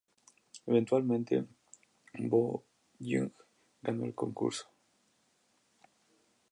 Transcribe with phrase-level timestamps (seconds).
[0.65, 1.45] Eventualmente,
[2.25, 3.31] Bo-hyung
[3.83, 4.65] ganó el concurso.